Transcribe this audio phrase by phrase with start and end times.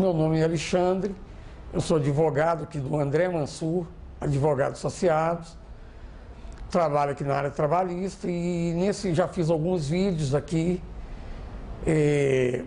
[0.00, 1.14] Meu nome é Alexandre,
[1.74, 3.86] eu sou advogado aqui do André Mansur,
[4.18, 5.58] Advogados Associados.
[6.70, 10.82] Trabalho aqui na área trabalhista e nesse já fiz alguns vídeos aqui
[11.86, 12.64] é,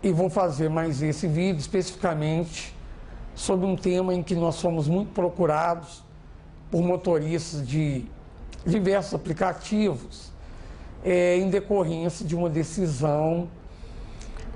[0.00, 2.72] e vou fazer mais esse vídeo especificamente
[3.34, 6.04] sobre um tema em que nós somos muito procurados
[6.70, 8.04] por motoristas de
[8.64, 10.30] diversos aplicativos
[11.04, 13.48] é, em decorrência de uma decisão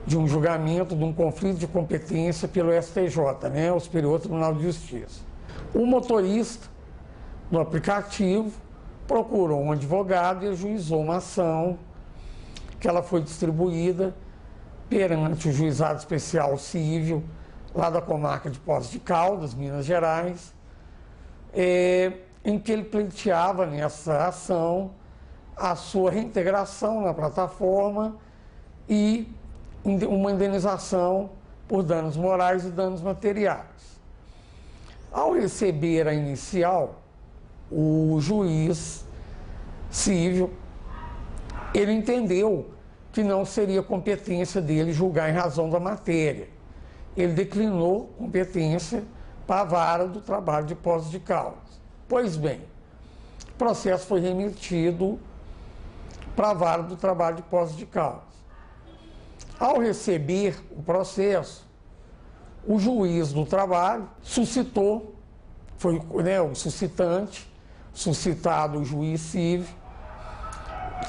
[0.07, 4.63] de um julgamento de um conflito de competência pelo STJ, né, o Superior Tribunal de
[4.63, 5.21] Justiça.
[5.75, 6.69] O motorista
[7.51, 8.51] do aplicativo
[9.07, 11.79] procurou um advogado e ajuizou uma ação
[12.79, 14.15] que ela foi distribuída
[14.89, 17.23] perante o Juizado Especial Civil,
[17.75, 20.53] lá da comarca de Poços de Caldas, Minas Gerais,
[21.53, 22.13] é,
[22.45, 24.93] em que ele pleiteava nessa ação
[25.57, 28.17] a sua reintegração na plataforma
[28.89, 29.29] e
[29.85, 31.31] uma indenização
[31.67, 33.65] por danos morais e danos materiais.
[35.13, 37.01] Ao receber a inicial,
[37.71, 39.05] o juiz
[39.91, 40.51] civil,
[41.75, 42.71] ele entendeu
[43.13, 46.49] que não seria competência dele julgar em razão da matéria.
[47.17, 49.03] Ele declinou competência
[49.47, 51.57] para a vara do trabalho de pós de causa.
[52.09, 52.61] Pois bem,
[53.49, 55.19] o processo foi remetido
[56.37, 58.31] para a vara do trabalho de pós de causa.
[59.61, 61.69] Ao receber o processo,
[62.67, 65.15] o juiz do trabalho suscitou,
[65.77, 67.47] foi né, o suscitante,
[67.93, 69.67] suscitado o juiz civil,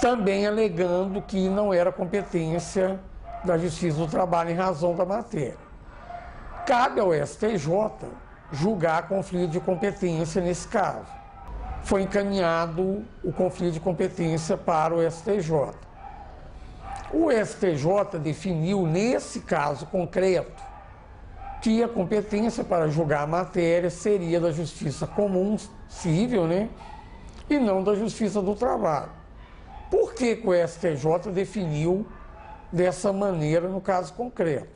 [0.02, 3.00] também alegando que não era competência
[3.46, 5.58] da Justiça do Trabalho em razão da matéria.
[6.66, 7.70] Cabe ao STJ
[8.52, 11.08] julgar conflito de competência nesse caso.
[11.84, 15.72] Foi encaminhado o conflito de competência para o STJ.
[17.14, 20.64] O STJ definiu, nesse caso concreto,
[21.62, 25.58] que a competência para julgar a matéria seria da Justiça Comum
[25.90, 26.70] Civil, né?
[27.50, 29.12] E não da Justiça do Trabalho.
[29.90, 32.06] Por que, que o STJ definiu
[32.72, 34.70] dessa maneira no caso concreto?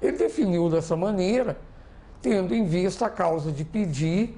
[0.00, 1.58] Ele definiu dessa maneira,
[2.22, 4.36] tendo em vista a causa de pedir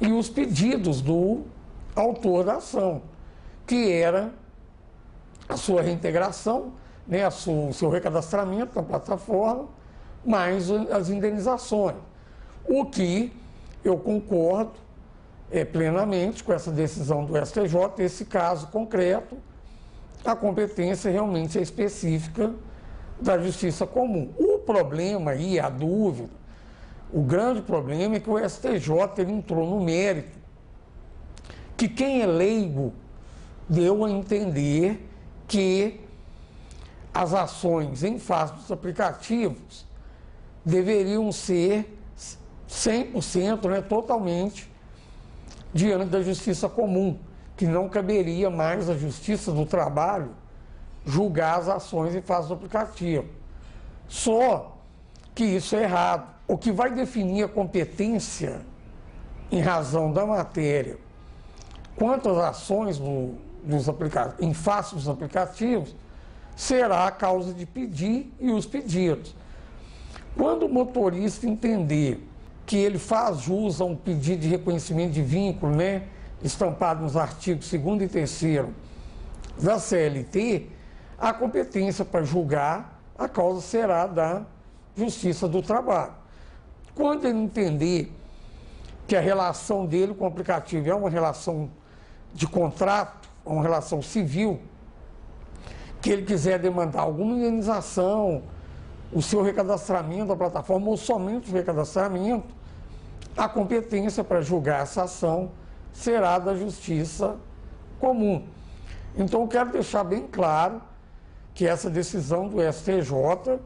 [0.00, 1.42] e os pedidos do
[1.94, 3.02] autor da ação,
[3.66, 4.32] que era
[5.50, 6.72] a sua reintegração,
[7.06, 9.68] né, a sua, o seu recadastramento na plataforma,
[10.24, 11.96] mais as indenizações.
[12.68, 13.32] O que
[13.84, 14.72] eu concordo
[15.50, 19.36] é, plenamente com essa decisão do STJ, esse caso concreto,
[20.24, 22.52] a competência realmente é específica
[23.20, 24.32] da justiça comum.
[24.38, 26.30] O problema aí, a dúvida,
[27.12, 30.38] o grande problema é que o STJ ele entrou no mérito
[31.76, 32.92] que quem é leigo
[33.68, 35.09] deu a entender
[35.50, 36.00] que
[37.12, 39.84] as ações em face dos aplicativos
[40.64, 41.98] deveriam ser
[42.68, 44.70] 100%, né, totalmente
[45.74, 47.18] diante da justiça comum,
[47.56, 50.30] que não caberia mais à justiça do trabalho
[51.04, 53.26] julgar as ações em face do aplicativo.
[54.06, 54.78] Só
[55.34, 56.32] que isso é errado.
[56.46, 58.60] O que vai definir a competência
[59.50, 60.96] em razão da matéria
[61.96, 65.94] quanto às ações do, dos aplicativos, em face dos aplicativos,
[66.56, 69.34] será a causa de pedir e os pedidos.
[70.36, 72.26] Quando o motorista entender
[72.66, 76.04] que ele faz jus a um pedido de reconhecimento de vínculo, né,
[76.42, 78.66] estampado nos artigos 2 e 3
[79.58, 80.66] da CLT,
[81.18, 84.42] a competência para julgar a causa será da
[84.96, 86.12] Justiça do Trabalho.
[86.94, 88.12] Quando ele entender
[89.06, 91.70] que a relação dele com o aplicativo é uma relação
[92.32, 94.60] de contrato, uma relação civil,
[96.00, 98.42] que ele quiser demandar alguma indenização,
[99.12, 102.54] o seu recadastramento da plataforma ou somente o recadastramento,
[103.36, 105.50] a competência para julgar essa ação
[105.92, 107.36] será da justiça
[107.98, 108.46] comum.
[109.16, 110.80] Então, eu quero deixar bem claro
[111.54, 113.58] que essa decisão do STJ,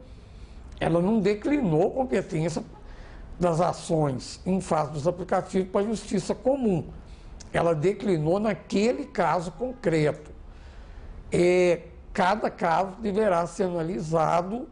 [0.80, 2.62] ela não declinou competência
[3.38, 6.84] das ações em face dos aplicativos para a justiça comum.
[7.54, 10.30] Ela declinou naquele caso concreto.
[12.12, 14.68] Cada caso deverá ser analisado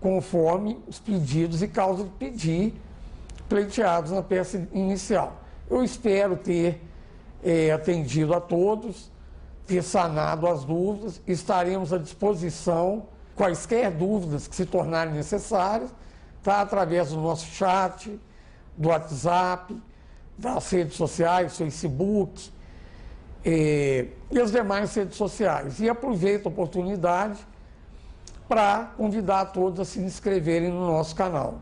[0.00, 2.74] conforme os pedidos e causa de pedir
[3.48, 5.40] pleiteados na peça inicial.
[5.70, 6.82] Eu espero ter
[7.44, 9.10] é, atendido a todos,
[9.68, 15.94] ter sanado as dúvidas, estaremos à disposição, quaisquer dúvidas que se tornarem necessárias,
[16.42, 16.60] tá?
[16.60, 18.18] através do nosso chat,
[18.76, 19.76] do WhatsApp,
[20.38, 22.50] das redes sociais, Facebook
[23.44, 25.80] é, e as demais redes sociais.
[25.80, 27.38] E aproveito a oportunidade
[28.48, 31.60] para convidar todos a se inscreverem no nosso canal.